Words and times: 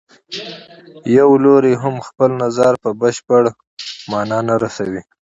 یو 1.17 1.29
لوری 1.43 1.73
هم 1.83 1.95
خپل 2.07 2.29
نظر 2.43 2.71
په 2.83 2.89
بشپړه 3.01 3.51
معنا 4.11 4.39
نه 4.49 4.55
رسوي. 4.63 5.01